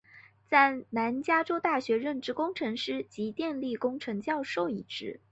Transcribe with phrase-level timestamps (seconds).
[0.47, 5.19] 在南加州大学任职工程师及电力工程教授一职。